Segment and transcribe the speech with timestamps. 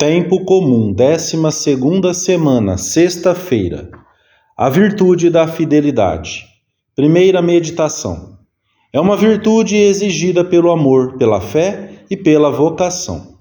[0.00, 3.90] Tempo comum, 12 segunda semana, sexta-feira.
[4.56, 6.46] A virtude da fidelidade.
[6.96, 8.38] Primeira meditação.
[8.94, 13.36] É uma virtude exigida pelo amor, pela fé e pela vocação.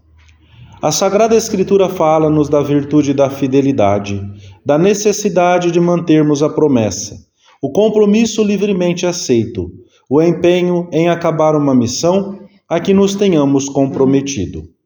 [0.81, 4.21] A Sagrada Escritura fala-nos da virtude da fidelidade,
[4.65, 7.15] da necessidade de mantermos a promessa,
[7.61, 9.71] o compromisso livremente aceito,
[10.09, 12.37] o empenho em acabar uma missão
[12.67, 14.77] a que nos tenhamos comprometido.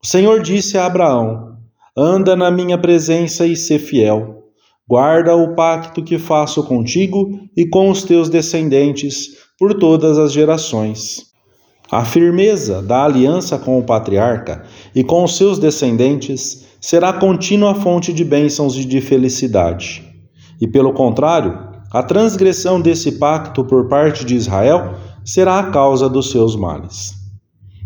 [0.00, 1.56] O Senhor disse a Abraão:
[1.96, 4.44] Anda na minha presença e sê fiel.
[4.88, 11.26] Guarda o pacto que faço contigo e com os teus descendentes por todas as gerações.
[11.90, 14.62] A firmeza da aliança com o patriarca
[14.94, 20.04] e com os seus descendentes será contínua fonte de bênçãos e de felicidade.
[20.60, 21.58] E pelo contrário,
[21.90, 24.94] a transgressão desse pacto por parte de Israel
[25.24, 27.18] será a causa dos seus males.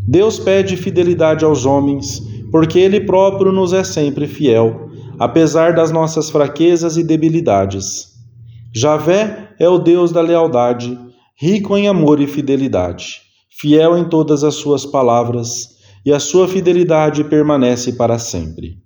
[0.07, 2.21] Deus pede fidelidade aos homens,
[2.51, 8.09] porque Ele próprio nos é sempre fiel, apesar das nossas fraquezas e debilidades.
[8.75, 10.99] Javé é o Deus da lealdade,
[11.37, 15.71] rico em amor e fidelidade, fiel em todas as suas palavras,
[16.05, 18.79] e a sua fidelidade permanece para sempre.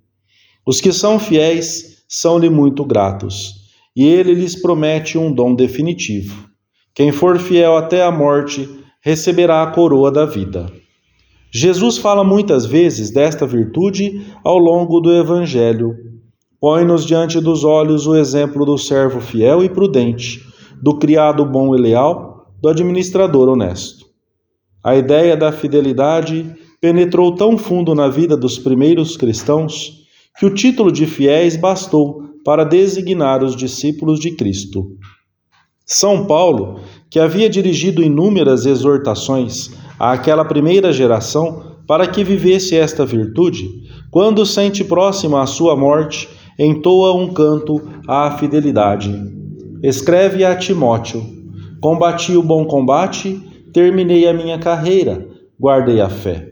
[0.65, 3.55] Os que são fiéis são-lhe muito gratos,
[3.95, 6.47] e ele lhes promete um dom definitivo.
[6.93, 8.69] Quem for fiel até a morte
[9.01, 10.71] receberá a coroa da vida.
[11.59, 15.95] Jesus fala muitas vezes desta virtude ao longo do Evangelho.
[16.61, 20.39] Põe-nos diante dos olhos o exemplo do servo fiel e prudente,
[20.79, 24.05] do criado bom e leal, do administrador honesto.
[24.83, 26.45] A ideia da fidelidade
[26.79, 30.03] penetrou tão fundo na vida dos primeiros cristãos
[30.37, 34.91] que o título de fiéis bastou para designar os discípulos de Cristo.
[35.83, 43.69] São Paulo, que havia dirigido inúmeras exortações àquela primeira geração para que vivesse esta virtude,
[44.11, 46.27] quando sente próxima a sua morte,
[46.59, 49.13] entoa um canto à fidelidade.
[49.81, 51.23] Escreve a Timóteo:
[51.79, 53.39] Combati o bom combate,
[53.71, 55.27] terminei a minha carreira,
[55.59, 56.51] guardei a fé.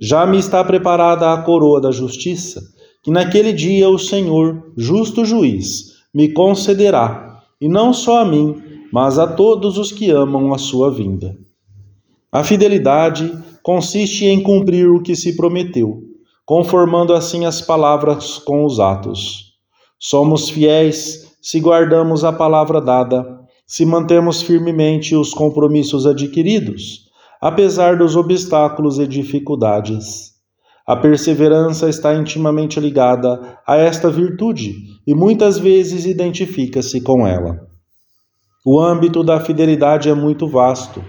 [0.00, 2.62] Já me está preparada a coroa da justiça,
[3.02, 8.56] que naquele dia o Senhor, justo juiz, me concederá, e não só a mim,
[8.92, 11.36] mas a todos os que amam a sua vinda.
[12.32, 16.04] A fidelidade consiste em cumprir o que se prometeu,
[16.46, 19.54] conformando assim as palavras com os atos.
[19.98, 27.10] Somos fiéis se guardamos a palavra dada, se mantemos firmemente os compromissos adquiridos,
[27.40, 30.30] apesar dos obstáculos e dificuldades.
[30.86, 37.58] A perseverança está intimamente ligada a esta virtude e muitas vezes identifica-se com ela.
[38.64, 41.02] O âmbito da fidelidade é muito vasto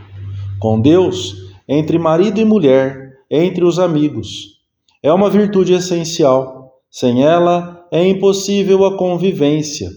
[0.61, 1.35] com Deus,
[1.67, 4.59] entre marido e mulher, entre os amigos.
[5.01, 6.73] É uma virtude essencial.
[6.91, 9.89] Sem ela, é impossível a convivência.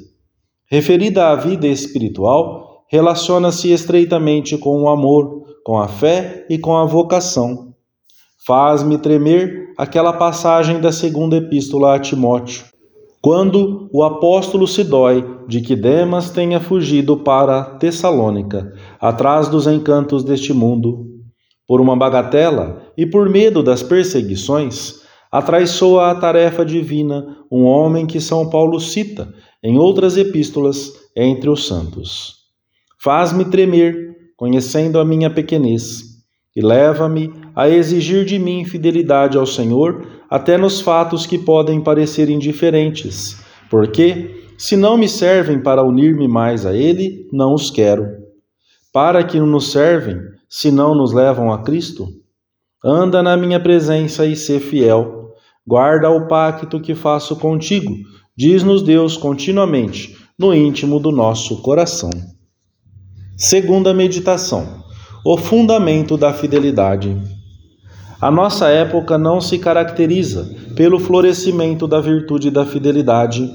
[0.70, 6.86] Referida à vida espiritual, relaciona-se estreitamente com o amor, com a fé e com a
[6.86, 7.74] vocação.
[8.46, 12.64] Faz-me tremer aquela passagem da segunda epístola a Timóteo,
[13.24, 18.70] quando o apóstolo se dói de que Demas tenha fugido para Tessalônica,
[19.00, 21.06] atrás dos encantos deste mundo.
[21.66, 25.00] Por uma bagatela e por medo das perseguições,
[25.32, 31.66] atraiçoa a tarefa divina um homem que São Paulo cita em outras epístolas entre os
[31.66, 32.34] santos.
[33.02, 36.02] Faz-me tremer, conhecendo a minha pequenez,
[36.54, 42.28] e leva-me a exigir de mim fidelidade ao Senhor até nos fatos que podem parecer
[42.28, 43.40] indiferentes,
[43.70, 48.04] porque, se não me servem para unir-me mais a Ele, não os quero.
[48.92, 50.16] Para que nos servem,
[50.48, 52.08] se não nos levam a Cristo?
[52.84, 55.30] Anda na minha presença e sê fiel.
[55.64, 57.94] Guarda o pacto que faço contigo,
[58.36, 62.10] diz-nos Deus continuamente, no íntimo do nosso coração.
[63.36, 64.82] Segunda meditação:
[65.24, 67.16] o fundamento da fidelidade.
[68.24, 73.54] A nossa época não se caracteriza pelo florescimento da virtude da fidelidade.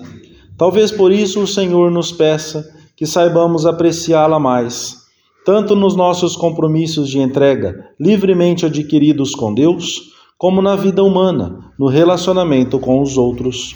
[0.56, 5.06] Talvez por isso o Senhor nos peça que saibamos apreciá-la mais,
[5.44, 11.88] tanto nos nossos compromissos de entrega livremente adquiridos com Deus, como na vida humana, no
[11.88, 13.76] relacionamento com os outros.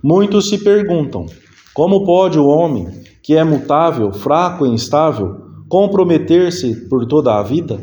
[0.00, 1.26] Muitos se perguntam:
[1.74, 2.86] como pode o homem,
[3.24, 5.34] que é mutável, fraco e instável,
[5.68, 7.80] comprometer-se por toda a vida?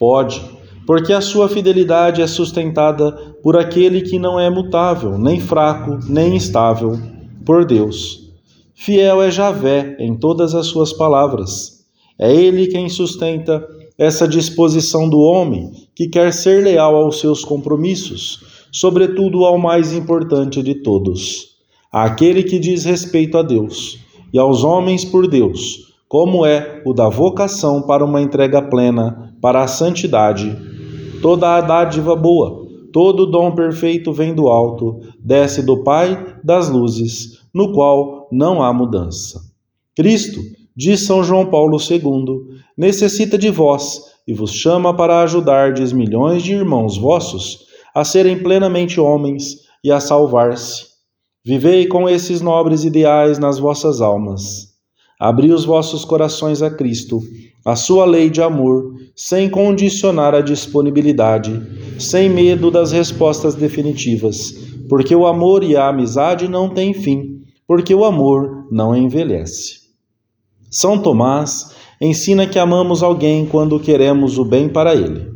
[0.00, 3.12] Pode porque a sua fidelidade é sustentada
[3.42, 6.98] por aquele que não é mutável, nem fraco, nem instável,
[7.44, 8.30] por Deus.
[8.74, 11.84] Fiel é Javé em todas as suas palavras.
[12.18, 13.66] É ele quem sustenta
[13.98, 20.62] essa disposição do homem que quer ser leal aos seus compromissos, sobretudo ao mais importante
[20.62, 21.56] de todos,
[21.92, 23.98] àquele que diz respeito a Deus
[24.32, 29.62] e aos homens por Deus, como é o da vocação para uma entrega plena para
[29.62, 30.56] a santidade.
[31.22, 37.40] Toda a dádiva boa, todo dom perfeito vem do alto, desce do Pai das luzes,
[37.52, 39.40] no qual não há mudança.
[39.94, 40.40] Cristo,
[40.76, 46.52] diz São João Paulo II, necessita de vós e vos chama para ajudardes milhões de
[46.52, 50.90] irmãos vossos a serem plenamente homens e a salvar-se.
[51.44, 54.68] Vivei com esses nobres ideais nas vossas almas.
[55.18, 57.20] Abri os vossos corações a Cristo,
[57.64, 61.60] a sua lei de amor, sem condicionar a disponibilidade,
[61.98, 64.54] sem medo das respostas definitivas,
[64.88, 69.80] porque o amor e a amizade não têm fim, porque o amor não envelhece.
[70.70, 75.28] São Tomás ensina que amamos alguém quando queremos o bem para ele.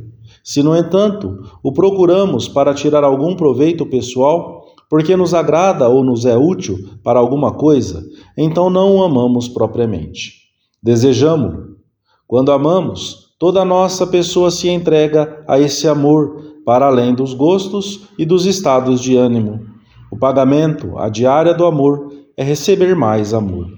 [0.43, 6.25] Se, no entanto, o procuramos para tirar algum proveito pessoal, porque nos agrada ou nos
[6.25, 8.05] é útil para alguma coisa,
[8.37, 10.45] então não o amamos propriamente.
[10.83, 11.74] Desejamos-lo.
[12.35, 18.09] Quando amamos, toda a nossa pessoa se entrega a esse amor para além dos gostos
[18.19, 19.61] e dos estados de ânimo.
[20.11, 23.69] O pagamento, a diária do amor, é receber mais amor.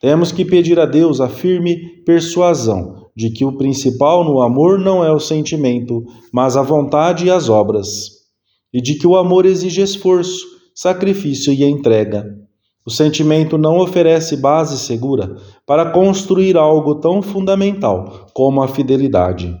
[0.00, 5.04] Temos que pedir a Deus a firme persuasão de que o principal no amor não
[5.04, 6.02] é o sentimento,
[6.32, 8.08] mas a vontade e as obras,
[8.74, 12.26] e de que o amor exige esforço, sacrifício e entrega.
[12.84, 15.36] O sentimento não oferece base segura
[15.70, 19.56] para construir algo tão fundamental como a fidelidade.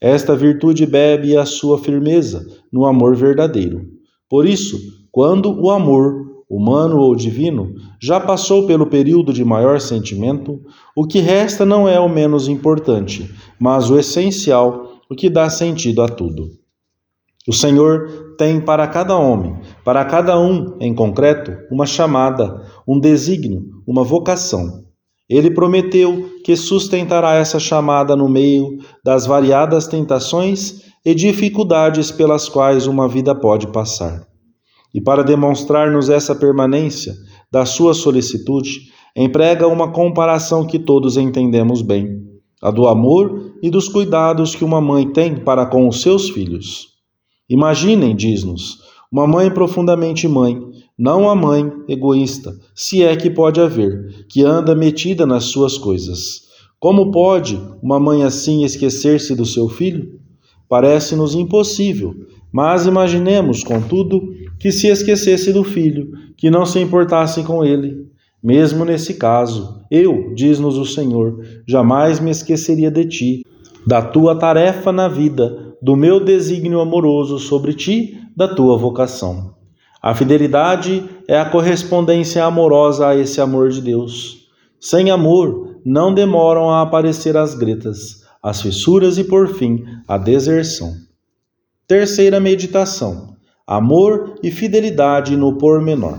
[0.00, 3.86] Esta virtude bebe a sua firmeza no amor verdadeiro.
[4.28, 4.76] Por isso,
[5.12, 7.72] quando o amor humano ou divino,
[8.02, 10.60] já passou pelo período de maior sentimento,
[10.96, 16.02] o que resta não é o menos importante, mas o essencial, o que dá sentido
[16.02, 16.50] a tudo.
[17.46, 23.62] O Senhor tem para cada homem, para cada um em concreto, uma chamada, um desígnio,
[23.86, 24.83] uma vocação.
[25.28, 32.86] Ele prometeu que sustentará essa chamada no meio das variadas tentações e dificuldades pelas quais
[32.86, 34.26] uma vida pode passar.
[34.94, 37.14] E para demonstrar-nos essa permanência
[37.50, 42.22] da sua solicitude, emprega uma comparação que todos entendemos bem,
[42.62, 46.88] a do amor e dos cuidados que uma mãe tem para com os seus filhos.
[47.48, 48.78] Imaginem, diz-nos,
[49.10, 50.60] uma mãe profundamente mãe,
[50.98, 56.42] não a mãe egoísta, se é que pode haver, que anda metida nas suas coisas.
[56.78, 60.20] Como pode uma mãe assim esquecer-se do seu filho?
[60.68, 62.14] Parece-nos impossível,
[62.52, 64.22] mas imaginemos, contudo,
[64.60, 68.06] que se esquecesse do filho, que não se importasse com ele.
[68.42, 73.42] Mesmo nesse caso, eu, diz-nos o Senhor, jamais me esqueceria de ti,
[73.84, 79.54] da tua tarefa na vida, do meu desígnio amoroso sobre ti, da tua vocação.
[80.04, 84.48] A fidelidade é a correspondência amorosa a esse amor de Deus.
[84.78, 90.92] Sem amor, não demoram a aparecer as gretas, as fissuras e, por fim, a deserção.
[91.88, 93.34] Terceira meditação:
[93.66, 96.18] amor e fidelidade no pormenor.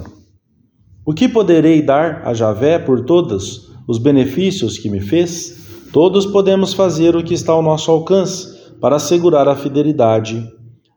[1.05, 5.63] O que poderei dar a Javé por todos os benefícios que me fez?
[5.93, 8.51] Todos podemos fazer o que está ao nosso alcance
[8.81, 10.43] para assegurar a fidelidade.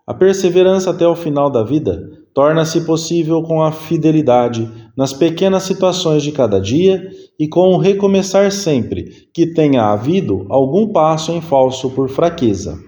[0.07, 6.23] A perseverança até o final da vida torna-se possível com a fidelidade nas pequenas situações
[6.23, 11.91] de cada dia e com o recomeçar sempre que tenha havido algum passo em falso
[11.91, 12.79] por fraqueza.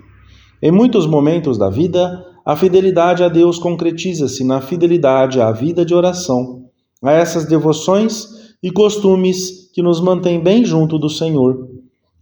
[0.63, 5.97] Em muitos momentos da vida, a fidelidade a Deus concretiza-se na fidelidade à vida de
[5.97, 6.67] oração,
[7.03, 8.29] a essas devoções
[8.63, 11.67] e costumes que nos mantêm bem junto do Senhor.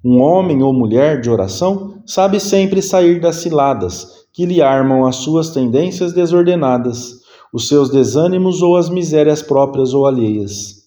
[0.03, 5.17] Um homem ou mulher de oração sabe sempre sair das ciladas que lhe armam as
[5.17, 7.18] suas tendências desordenadas,
[7.53, 10.79] os seus desânimos ou as misérias próprias ou alheias.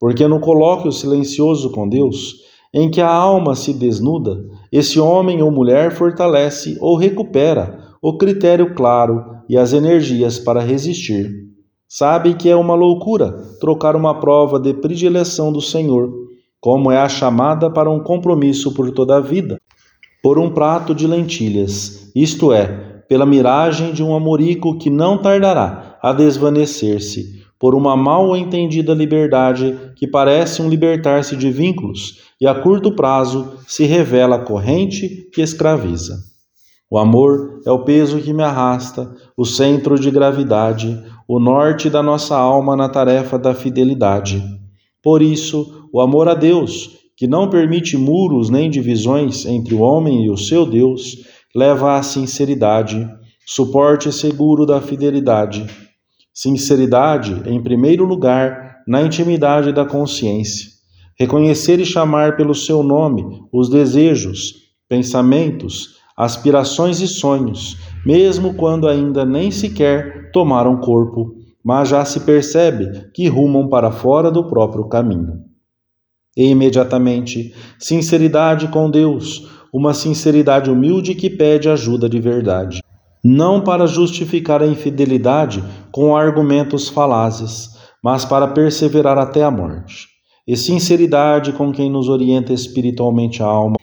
[0.00, 2.36] Porque no colóquio silencioso com Deus,
[2.72, 8.74] em que a alma se desnuda, esse homem ou mulher fortalece ou recupera o critério
[8.74, 11.48] claro e as energias para resistir.
[11.88, 16.12] Sabe que é uma loucura trocar uma prova de predileção do Senhor,
[16.60, 19.58] como é a chamada para um compromisso por toda a vida,
[20.22, 22.66] por um prato de lentilhas, isto é,
[23.08, 29.76] pela miragem de um amorico que não tardará a desvanecer-se, por uma mal entendida liberdade
[29.96, 36.16] que parece um libertar-se de vínculos e a curto prazo se revela corrente que escraviza.
[36.90, 42.02] O amor é o peso que me arrasta, o centro de gravidade, o norte da
[42.02, 44.42] nossa alma na tarefa da fidelidade.
[45.02, 50.24] Por isso, o amor a Deus, que não permite muros nem divisões entre o homem
[50.24, 53.06] e o seu Deus, leva à sinceridade,
[53.44, 55.66] suporte seguro da fidelidade.
[56.40, 60.68] Sinceridade, em primeiro lugar, na intimidade da consciência.
[61.18, 64.54] Reconhecer e chamar pelo seu nome os desejos,
[64.88, 67.76] pensamentos, aspirações e sonhos,
[68.06, 74.30] mesmo quando ainda nem sequer tomaram corpo, mas já se percebe que rumam para fora
[74.30, 75.42] do próprio caminho.
[76.36, 82.80] E imediatamente, sinceridade com Deus, uma sinceridade humilde que pede ajuda de verdade.
[83.22, 87.70] Não para justificar a infidelidade com argumentos falazes,
[88.02, 90.06] mas para perseverar até a morte.
[90.46, 93.76] E sinceridade com quem nos orienta espiritualmente a alma,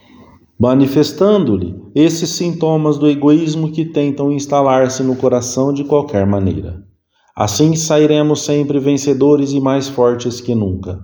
[0.60, 6.84] manifestando-lhe esses sintomas do egoísmo que tentam instalar-se no coração de qualquer maneira.
[7.36, 11.00] Assim sairemos sempre vencedores e mais fortes que nunca.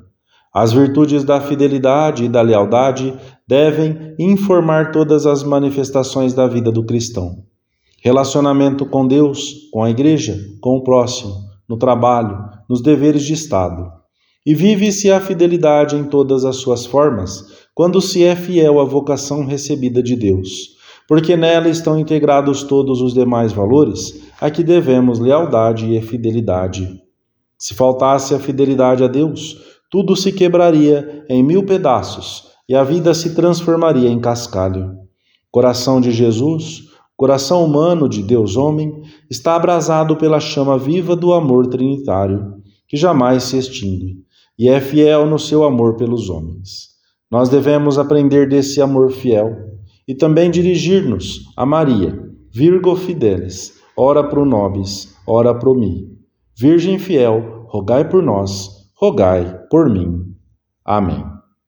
[0.54, 3.14] As virtudes da fidelidade e da lealdade
[3.48, 7.51] devem informar todas as manifestações da vida do cristão.
[8.04, 11.36] Relacionamento com Deus, com a igreja, com o próximo,
[11.70, 12.36] no trabalho,
[12.68, 13.92] nos deveres de Estado.
[14.44, 19.46] E vive-se a fidelidade em todas as suas formas quando se é fiel à vocação
[19.46, 20.76] recebida de Deus,
[21.08, 27.02] porque nela estão integrados todos os demais valores a que devemos lealdade e fidelidade.
[27.56, 29.58] Se faltasse a fidelidade a Deus,
[29.92, 34.96] tudo se quebraria em mil pedaços e a vida se transformaria em cascalho.
[35.52, 36.91] Coração de Jesus,
[37.22, 42.56] coração humano de Deus homem, está abrasado pela chama viva do amor trinitário,
[42.88, 44.16] que jamais se extingue,
[44.58, 46.90] e é fiel no seu amor pelos homens.
[47.30, 49.56] Nós devemos aprender desse amor fiel
[50.08, 52.20] e também dirigir-nos a Maria,
[52.52, 56.08] Virgo Fidelis, ora pro nobis, ora pro mi.
[56.58, 60.26] Virgem fiel, rogai por nós rogai por mim.
[60.84, 61.31] Amém.